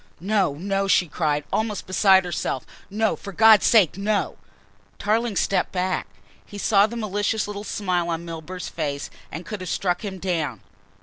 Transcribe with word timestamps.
"No, 0.19 0.55
no!" 0.55 0.87
she 0.87 1.07
cried, 1.07 1.43
almost 1.53 1.85
beside 1.85 2.25
herself, 2.25 2.65
"no, 2.89 3.15
for 3.15 3.31
God's 3.31 3.67
sake, 3.67 3.99
no!" 3.99 4.35
Tarling 4.97 5.35
stepped 5.35 5.71
back. 5.71 6.07
He 6.43 6.57
saw 6.57 6.87
the 6.87 6.95
malicious 6.97 7.45
little 7.45 7.63
smile 7.63 8.09
on 8.09 8.25
Milburgh's 8.25 8.67
face 8.67 9.11
and 9.31 9.45
could 9.45 9.61
have 9.61 9.69
struck 9.69 10.03
him 10.03 10.17
down. 10.17 10.61